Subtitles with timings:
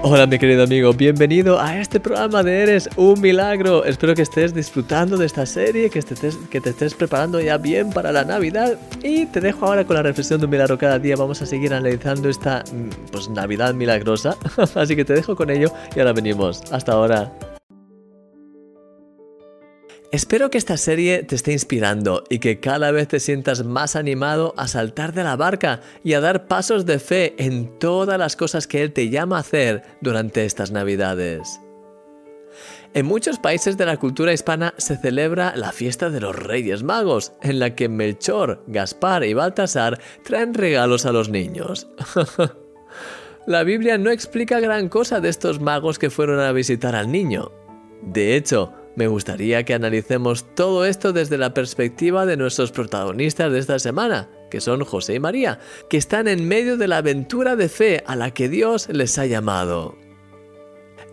[0.00, 3.84] Hola mi querido amigo, bienvenido a este programa de Eres un Milagro.
[3.84, 7.90] Espero que estés disfrutando de esta serie, que, estés, que te estés preparando ya bien
[7.90, 8.78] para la Navidad.
[9.02, 11.16] Y te dejo ahora con la reflexión de un milagro cada día.
[11.16, 14.36] Vamos a seguir analizando esta mm, pues, Navidad milagrosa.
[14.76, 16.62] Así que te dejo con ello y ahora venimos.
[16.70, 17.32] Hasta ahora.
[20.10, 24.54] Espero que esta serie te esté inspirando y que cada vez te sientas más animado
[24.56, 28.66] a saltar de la barca y a dar pasos de fe en todas las cosas
[28.66, 31.60] que Él te llama a hacer durante estas Navidades.
[32.94, 37.32] En muchos países de la cultura hispana se celebra la fiesta de los Reyes Magos,
[37.42, 41.86] en la que Melchor, Gaspar y Baltasar traen regalos a los niños.
[43.46, 47.52] la Biblia no explica gran cosa de estos magos que fueron a visitar al niño.
[48.00, 53.60] De hecho, me gustaría que analicemos todo esto desde la perspectiva de nuestros protagonistas de
[53.60, 57.68] esta semana, que son José y María, que están en medio de la aventura de
[57.68, 59.96] fe a la que Dios les ha llamado.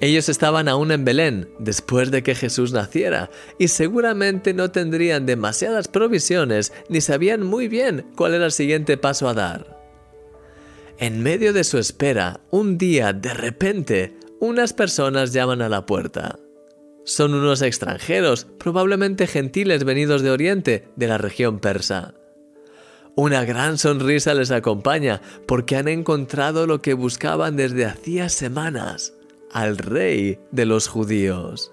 [0.02, 5.88] Ellos estaban aún en Belén, después de que Jesús naciera, y seguramente no tendrían demasiadas
[5.88, 9.80] provisiones ni sabían muy bien cuál era el siguiente paso a dar.
[10.98, 16.40] En medio de su espera, un día, de repente, unas personas llaman a la puerta.
[17.06, 22.16] Son unos extranjeros, probablemente gentiles venidos de Oriente, de la región persa.
[23.16, 29.14] Una gran sonrisa les acompaña porque han encontrado lo que buscaban desde hacía semanas,
[29.52, 31.72] al rey de los judíos.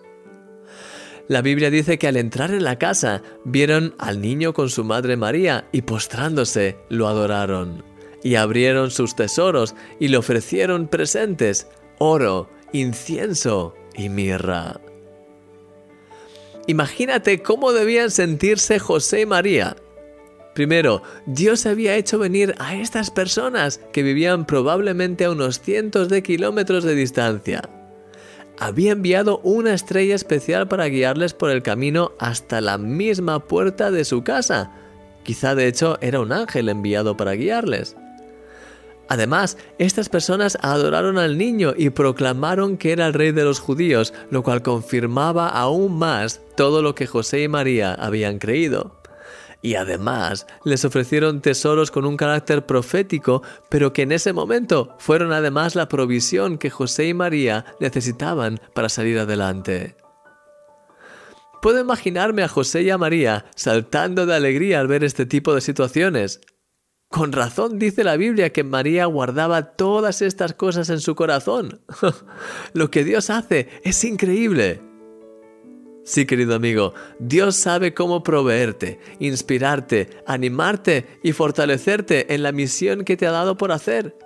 [1.29, 5.17] La Biblia dice que al entrar en la casa vieron al niño con su madre
[5.17, 7.83] María y postrándose lo adoraron.
[8.23, 14.79] Y abrieron sus tesoros y le ofrecieron presentes, oro, incienso y mirra.
[16.67, 19.77] Imagínate cómo debían sentirse José y María.
[20.55, 26.23] Primero, Dios había hecho venir a estas personas que vivían probablemente a unos cientos de
[26.23, 27.69] kilómetros de distancia.
[28.59, 34.05] Había enviado una estrella especial para guiarles por el camino hasta la misma puerta de
[34.05, 34.71] su casa.
[35.25, 37.97] Quizá de hecho era un ángel enviado para guiarles.
[39.09, 44.15] Además, estas personas adoraron al niño y proclamaron que era el rey de los judíos,
[44.31, 49.03] lo cual confirmaba aún más todo lo que José y María habían creído.
[49.63, 55.33] Y además les ofrecieron tesoros con un carácter profético, pero que en ese momento fueron
[55.33, 59.95] además la provisión que José y María necesitaban para salir adelante.
[61.63, 65.61] Puedo imaginarme a José y a María saltando de alegría al ver este tipo de
[65.61, 66.41] situaciones,
[67.13, 71.81] con razón dice la Biblia que María guardaba todas estas cosas en su corazón.
[72.73, 74.81] Lo que Dios hace es increíble.
[76.05, 83.17] Sí, querido amigo, Dios sabe cómo proveerte, inspirarte, animarte y fortalecerte en la misión que
[83.17, 84.17] te ha dado por hacer.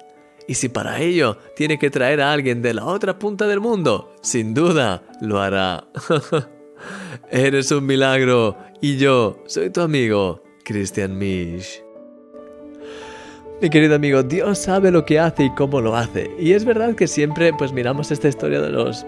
[0.47, 4.15] Y si para ello tiene que traer a alguien de la otra punta del mundo,
[4.23, 5.89] sin duda lo hará.
[7.31, 11.86] Eres un milagro y yo soy tu amigo, Christian Misch.
[13.63, 16.31] Mi querido amigo, Dios sabe lo que hace y cómo lo hace.
[16.39, 19.07] Y es verdad que siempre pues miramos esta historia de los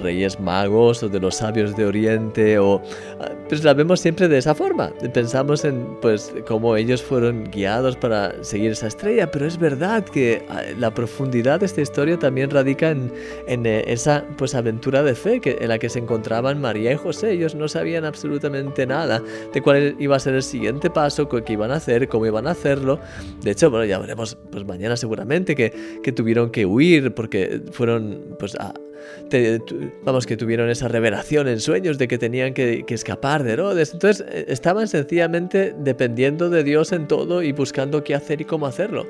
[0.00, 2.82] reyes magos o de los sabios de Oriente o
[3.20, 4.92] ah, pues la vemos siempre de esa forma.
[5.12, 10.44] Pensamos en pues cómo ellos fueron guiados para seguir esa estrella, pero es verdad que
[10.48, 13.12] ah, la profundidad de esta historia también radica en,
[13.46, 16.96] en eh, esa pues aventura de fe que, en la que se encontraban María y
[16.96, 17.32] José.
[17.32, 21.70] Ellos no sabían absolutamente nada de cuál iba a ser el siguiente paso, qué iban
[21.70, 22.98] a hacer, cómo iban a hacerlo.
[23.42, 28.36] De hecho, bueno, ya veremos pues mañana seguramente que, que tuvieron que huir porque fueron
[28.38, 28.74] pues a
[30.04, 33.92] vamos, que tuvieron esa revelación en sueños de que tenían que, que escapar de Herodes.
[33.92, 38.66] Entonces eh, estaban sencillamente dependiendo de Dios en todo y buscando qué hacer y cómo
[38.66, 39.06] hacerlo.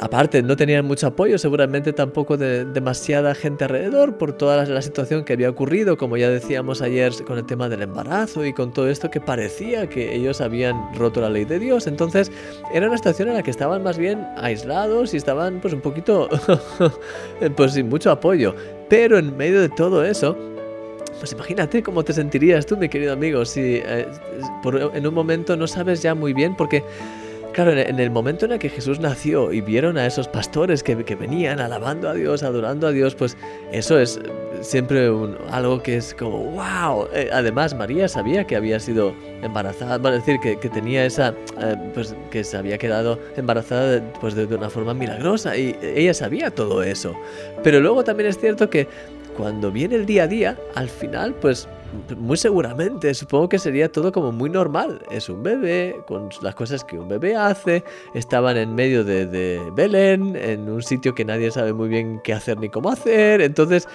[0.00, 5.24] Aparte, no tenían mucho apoyo, seguramente tampoco de demasiada gente alrededor por toda la, situación
[5.24, 8.88] que había ocurrido, como ya decíamos ayer con el tema del embarazo y con todo
[8.88, 11.86] esto que parecía que ellos habían roto la ley de Dios.
[11.86, 12.32] Entonces,
[12.72, 16.28] era una situación en la que estaban más bien aislados y estaban pues un poquito
[17.56, 18.54] pues sin mucho apoyo.
[18.88, 20.36] Pero en medio de todo eso,
[21.20, 24.06] pues imagínate cómo te sentirías tú, mi querido amigo, si eh,
[24.94, 26.82] en un momento no sabes ya muy bien, porque
[27.54, 30.96] Claro, en el momento en el que Jesús nació y vieron a esos pastores que,
[30.96, 33.36] venían alabando a Dios, adorando a Dios, pues
[33.70, 34.20] eso es
[34.60, 35.08] siempre
[35.52, 37.06] algo que es como, wow.
[37.14, 42.16] Eh, además, María sabía que había sido embarazada, a decir, que, tenía esa, eh, pues
[42.32, 47.14] que se había quedado embarazada pues, de, una forma milagrosa y ella sabía todo eso.
[47.62, 48.88] Pero luego también es cierto que
[49.36, 51.68] cuando viene el día a día, al final, pues
[52.16, 55.02] muy seguramente, supongo que sería todo como muy normal.
[55.10, 57.84] Es un bebé, con las cosas que un bebé hace.
[58.14, 62.32] Estaban en medio de, de Belén, en un sitio que nadie sabe muy bien qué
[62.32, 63.40] hacer ni cómo hacer.
[63.40, 63.88] Entonces,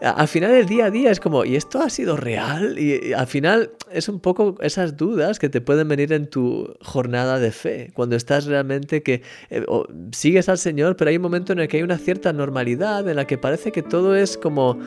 [0.00, 2.78] al final el día a día es como, ¿y esto ha sido real?
[2.78, 7.38] Y, al final es un poco esas dudas que te pueden venir en tu jornada
[7.38, 9.64] de fe, cuando estás realmente que eh,
[10.12, 13.16] sigues al Señor, pero hay un momento en el que hay una cierta normalidad, en
[13.16, 14.78] la que parece que todo es como,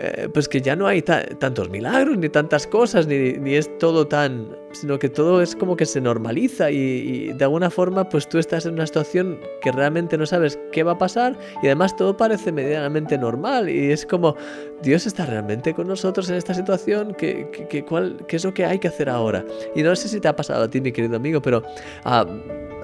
[0.00, 4.06] eh, pues que ya no hay tantos milagros, ni tantas cosas, ni, ni, es todo
[4.06, 8.38] tan, sino que todo es como que se normaliza y, de alguna forma pues tú
[8.38, 12.16] estás en una situación que realmente no sabes qué va a pasar y además todo
[12.16, 14.36] parece medianamente normal y es como
[14.82, 18.78] Dios está realmente con nosotros en esta situación, ¿Qué, cuál, ¿qué, es lo que hay
[18.78, 19.44] que hacer ahora?
[19.74, 21.64] Y no sé si te ha pasado a ti, mi querido amigo, pero...
[22.04, 22.24] Ah,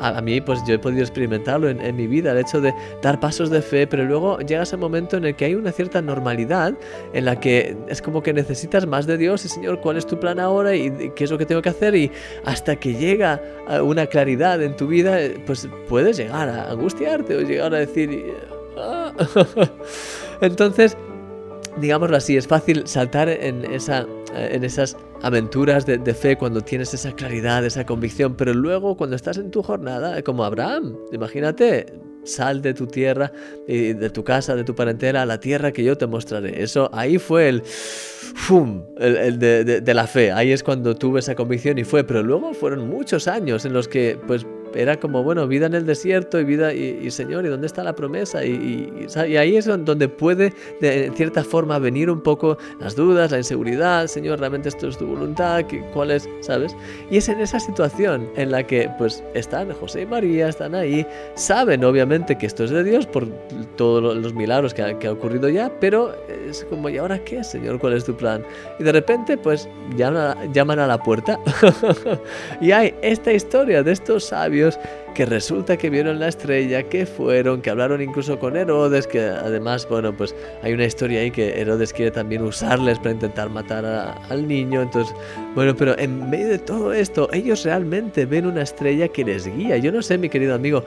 [0.00, 3.50] a, mí, pues yo he podido experimentarlo en, mi vida, el hecho de dar pasos
[3.50, 6.74] de fe, pero luego llega ese momento en el que hay una cierta normalidad,
[7.12, 10.18] en la que es como que necesitas más de Dios y Señor, ¿cuál es tu
[10.18, 11.94] plan ahora y, qué es lo que tengo que hacer?
[11.94, 12.10] Y
[12.44, 13.40] hasta que llega
[13.82, 18.34] una claridad en tu vida, pues puedes llegar a angustiarte o llegar a decir...
[18.76, 19.12] Ah".
[20.40, 20.96] Entonces,
[21.76, 27.12] digámoslo así, es fácil saltar en, esa, en esas aventuras de, fe cuando tienes esa
[27.12, 31.86] claridad, esa convicción, pero luego cuando estás en tu jornada, como Abraham, imagínate,
[32.24, 33.32] sal de tu tierra,
[33.66, 36.62] y de tu casa, de tu parentela, a la tierra que yo te mostraré.
[36.62, 38.82] Eso, ahí fue el, ¡fum!
[38.98, 42.52] el, de, de, la fe, ahí es cuando tuve esa convicción y fue, pero luego
[42.54, 46.44] fueron muchos años en los que, pues, era como, bueno, vida en el desierto y
[46.44, 48.44] vida, y, Señor, ¿y dónde está la promesa?
[48.44, 53.38] Y, y, ahí es donde puede, de cierta forma, venir un poco las dudas, la
[53.38, 55.64] inseguridad, Señor, ¿realmente esto es tu voluntad?
[55.92, 56.28] ¿Cuál es?
[56.40, 56.76] ¿Sabes?
[57.10, 61.06] Y es en esa situación en la que, pues, están José y María, están ahí,
[61.34, 63.26] saben, obviamente, que esto es de Dios por
[63.76, 66.14] todos los milagros que ha, que ha ocurrido ya, pero
[66.48, 67.78] es como, ¿y ahora qué, Señor?
[67.78, 68.44] ¿Cuál es tu plan?
[68.78, 71.38] Y de repente, pues, llaman llaman a la puerta.
[72.60, 74.63] y hay esta historia de estos sabios
[75.14, 79.86] que resulta que vieron la estrella, que fueron, que hablaron incluso con Herodes, que además,
[79.88, 84.48] bueno, pues hay una historia ahí que Herodes quiere también usarles para intentar matar al
[84.48, 84.82] niño.
[84.82, 85.14] Entonces,
[85.54, 89.76] bueno, pero en medio de todo esto, ellos realmente ven una estrella que les guía.
[89.76, 90.84] Yo no sé, mi querido amigo,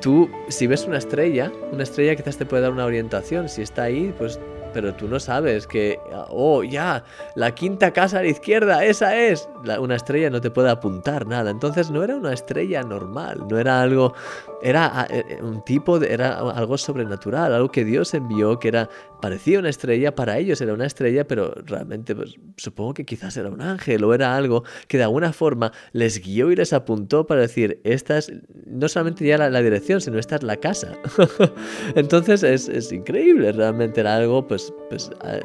[0.00, 3.48] tú, si ves una estrella, una estrella quizás te puede dar una orientación.
[3.48, 4.38] Si está ahí, pues
[4.72, 5.98] pero tú no sabes que,
[6.28, 7.04] oh, ya,
[7.34, 9.48] la quinta casa a la izquierda, esa es.
[9.80, 11.50] una estrella no te puede apuntar nada.
[11.50, 14.14] Entonces no era una estrella normal, no era algo,
[14.62, 18.88] era eh, eh, un tipo, de, era algo sobrenatural, algo que Dios envió, que era,
[19.20, 23.48] parecía una estrella, para ellos era una estrella, pero realmente pues, supongo que quizás era
[23.48, 27.42] un ángel o era algo que de alguna forma les guió y les apuntó para
[27.42, 28.32] decir, esta es
[28.66, 30.92] no solamente ya la, dirección, sino esta es la casa.
[31.94, 34.57] Entonces es, es increíble, realmente era algo pues
[34.88, 35.42] pues, eh,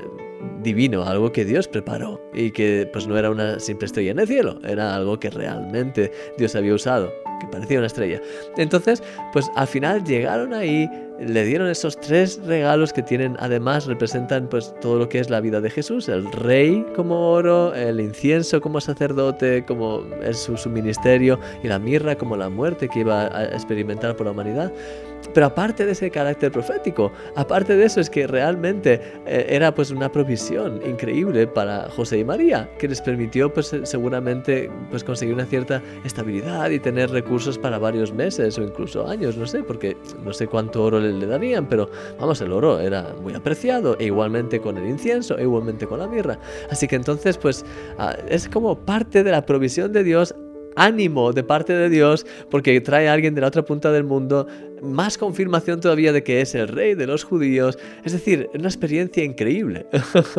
[0.61, 4.27] divino, algo que Dios preparó y que pues no era una simple estrella en el
[4.27, 8.21] cielo, era algo que realmente Dios había usado, que parecía una estrella.
[8.57, 10.89] Entonces, pues al final llegaron ahí,
[11.27, 15.41] le dieron esos tres regalos que tienen, además representan pues todo lo que es la
[15.41, 20.69] vida de Jesús, el rey como oro, el incienso como sacerdote, como es su, su
[20.69, 24.71] ministerio y la mirra como la muerte que iba a experimentar por la humanidad.
[25.33, 29.89] Pero aparte de ese carácter profético, aparte de eso es que realmente eh, era pues
[29.89, 35.45] una provisión increíble para José y María, que les permitió pues seguramente pues conseguir una
[35.45, 40.33] cierta estabilidad y tener recursos para varios meses o incluso años, no sé, porque no
[40.33, 41.89] sé cuánto oro le, darían, pero
[42.19, 46.07] vamos, el oro era muy apreciado, e igualmente con el incienso, e igualmente con la
[46.07, 46.39] mirra.
[46.69, 47.65] Así que entonces pues
[47.97, 50.35] ah, es como parte de la provisión de Dios
[50.75, 54.47] ánimo de parte de Dios porque trae a alguien de la otra punta del mundo,
[54.81, 59.23] más confirmación todavía de que es el rey de los judíos, es decir, una experiencia
[59.23, 59.85] increíble.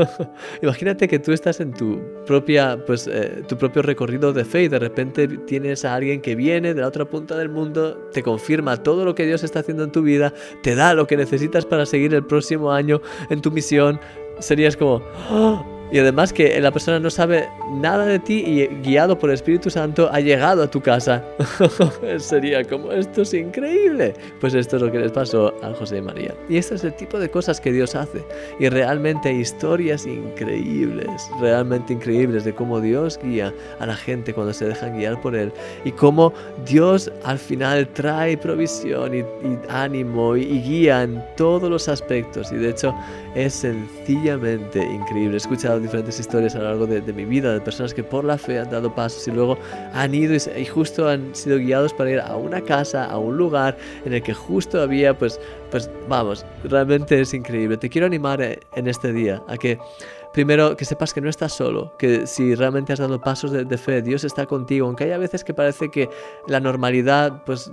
[0.63, 4.69] Imagínate que tú estás en tu propia pues eh, tu propio recorrido de fe y
[4.69, 8.83] de repente tienes a alguien que viene de la otra punta del mundo, te confirma
[8.83, 11.87] todo lo que Dios está haciendo en tu vida, te da lo que necesitas para
[11.87, 13.01] seguir el próximo año
[13.31, 14.01] en tu misión.
[14.41, 15.74] Serías como, ¡Oh!
[15.93, 19.71] Y además que la persona no sabe nada de ti y guiado por el Espíritu
[19.71, 21.23] Santo ha llegado a tu casa.
[22.19, 24.15] Sería como, esto es increíble.
[24.41, 26.35] Pues esto es lo que les pasó a José y María.
[26.49, 28.25] Y este es el tipo de cosas que Dios hace.
[28.59, 34.53] Y realmente hay historias increíbles, realmente increíbles de cómo Dios guía a la gente cuando
[34.53, 35.53] se dejan guiar por Él.
[35.85, 36.33] Y cómo
[36.67, 39.25] Dios al final trae provisión y,
[39.69, 42.51] ánimo y, y guía en todos los aspectos.
[42.53, 42.95] Y de hecho
[43.35, 45.37] es sencillamente increíble.
[45.37, 48.59] Escucha diferentes historias a lo largo de, mi vida de personas que por la fe
[48.59, 49.59] han dado pasos y luego
[49.93, 53.77] han ido y, justo han sido guiados para ir a una casa, a un lugar
[54.05, 55.41] en el que justo había, pues,
[55.71, 57.77] pues vamos, realmente es increíble.
[57.77, 59.79] Te quiero animar eh, en este día a que
[60.33, 63.79] primero que sepas que no estás solo, que si realmente has dado pasos de, de,
[63.79, 66.09] fe, Dios está contigo, aunque haya veces que parece que
[66.49, 67.71] la normalidad pues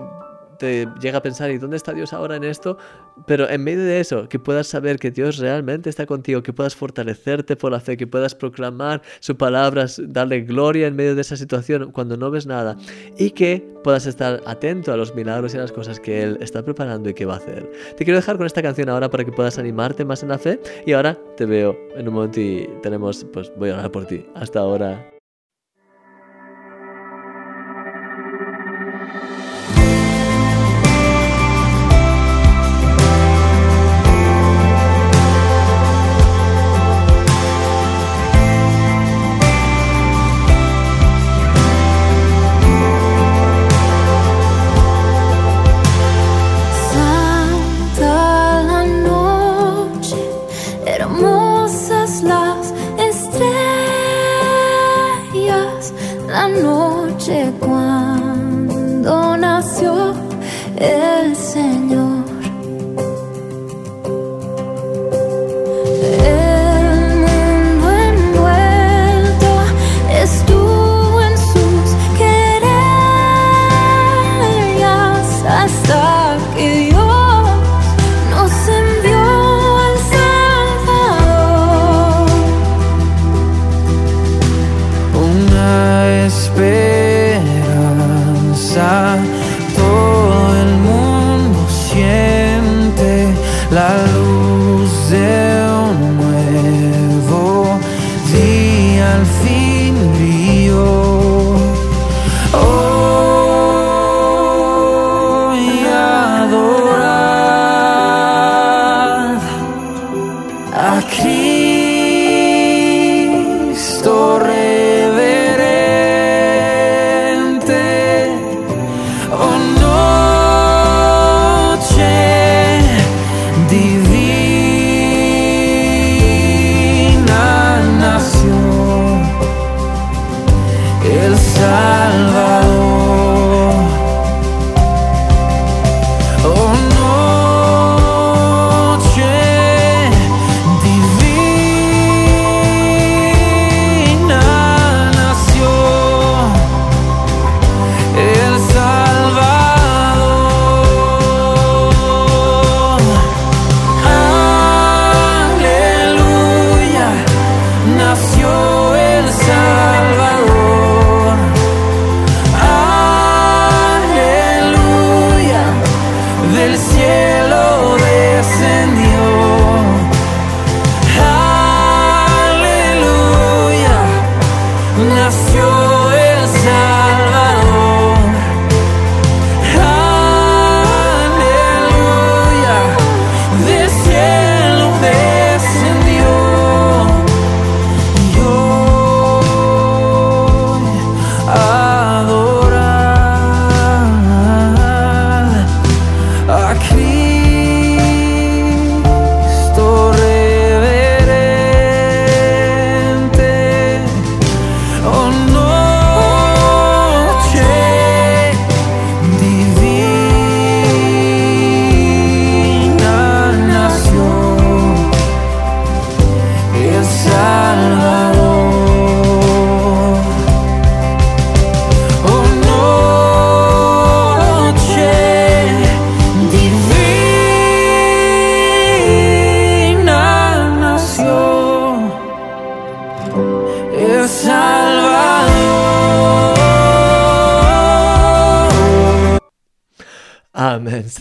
[0.61, 2.77] te llega a pensar, ¿y dónde está Dios ahora en esto?
[3.25, 6.75] Pero en medio de eso, que puedas saber que Dios realmente está contigo, que puedas
[6.75, 11.35] fortalecerte por la fe, que puedas proclamar su palabra, darle gloria en medio de esa
[11.35, 12.77] situación cuando no ves nada
[13.17, 16.63] y que puedas estar atento a los milagros y a las cosas que Él está
[16.63, 17.67] preparando y que va a hacer.
[17.97, 20.59] Te quiero dejar con esta canción ahora para que puedas animarte más en la fe
[20.85, 24.23] y ahora te veo en un momento y tenemos, pues voy a orar por ti.
[24.35, 25.20] Hasta ahora.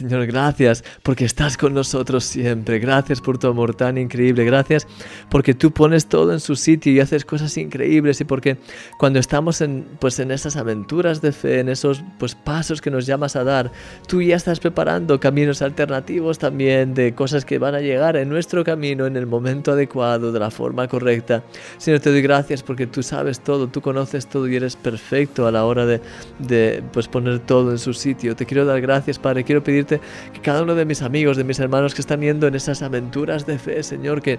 [0.01, 2.79] Señor, gracias porque estás con nosotros siempre.
[2.79, 4.47] Gracias por tu amor tan increíble.
[4.47, 4.87] Gracias
[5.29, 8.57] porque tú pones todo en su sitio y haces cosas increíbles y porque
[8.99, 13.05] cuando estamos en, pues, en esas aventuras de fe, en esos pues, pasos que nos
[13.05, 13.71] llamas a dar,
[14.09, 18.65] tú ya estás preparando caminos alternativos también de cosas que van a llegar en nuestro
[18.65, 21.43] camino en el momento adecuado, de la forma correcta.
[21.77, 25.53] Señor, te doy gracias porque tú sabes todo, tú conoces todo y eres perfecto a
[25.53, 26.01] la hora de,
[26.39, 28.35] de pues, poner todo en su sitio.
[28.35, 31.59] Te quiero dar gracias, Padre quiero pedirte que cada uno de mis amigos, de mis
[31.59, 34.39] hermanos que están yendo en esas aventuras de fe, Señor, que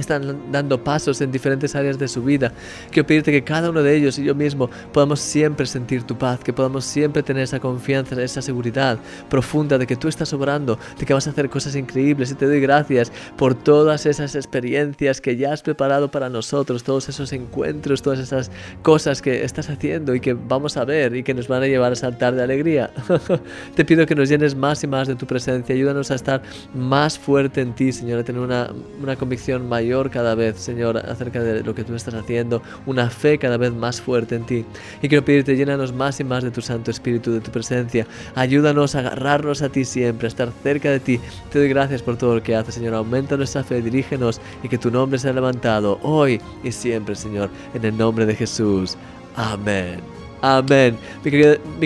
[0.00, 2.52] están dando pasos en diferentes áreas de su vida.
[2.90, 6.40] Quiero pedirte que cada uno de ellos y yo mismo podamos siempre sentir tu paz,
[6.40, 11.06] que podamos siempre tener esa confianza, esa seguridad profunda de que tú estás obrando, de
[11.06, 15.36] que vas a hacer cosas increíbles y te doy gracias por todas esas experiencias que
[15.36, 18.50] ya has preparado para nosotros, todos esos encuentros, todas esas
[18.82, 21.92] cosas que estás haciendo y que vamos a ver y que nos van a llevar
[21.92, 22.90] a saltar de alegría.
[23.74, 26.42] te pido que nos llenes más y más de tu presencia, ayúdanos a estar
[26.74, 28.70] más fuerte en ti, Señor, a tener una,
[29.00, 33.38] una convicción mayor cada vez, Señor, acerca de lo que tú estás haciendo, una fe
[33.38, 34.64] cada vez más fuerte en ti.
[35.02, 38.06] Y quiero pedirte, llénanos más y más de tu Santo Espíritu, de tu presencia.
[38.34, 41.20] Ayúdanos a agarrarnos a ti siempre, a estar cerca de ti.
[41.50, 42.94] Te doy gracias por todo lo que haces, Señor.
[42.94, 47.84] Aumenta nuestra fe, dirígenos y que tu nombre sea levantado hoy y siempre, Señor, en
[47.84, 48.96] el nombre de Jesús.
[49.36, 50.21] Amén.
[50.42, 50.96] Amén.
[51.24, 51.30] Mi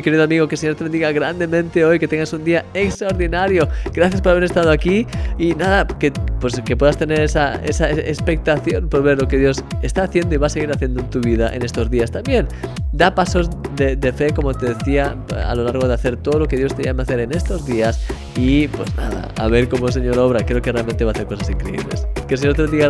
[0.02, 3.68] querido, amigo, que el Señor te bendiga grandemente hoy, que tengas un día extraordinario.
[3.92, 5.06] Gracias por haber estado aquí
[5.38, 6.10] y nada, que,
[6.40, 10.38] pues, que puedas tener esa, esa expectación por ver lo que Dios está haciendo y
[10.38, 12.48] va a seguir haciendo en tu vida en estos días también.
[12.92, 15.14] Da pasos de, de fe, como te decía,
[15.46, 17.66] a lo largo de hacer todo lo que Dios te llama a hacer en estos
[17.66, 20.44] días y pues nada, a ver cómo el Señor obra.
[20.46, 22.06] Creo que realmente va a hacer cosas increíbles.
[22.26, 22.88] Que el Señor te bendiga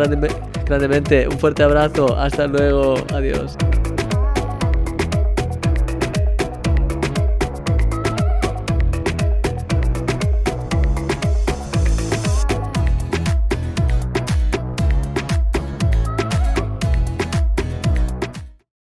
[0.65, 1.27] grandemente.
[1.27, 2.17] Un fuerte abrazo.
[2.17, 2.95] Hasta luego.
[3.13, 3.57] Adiós.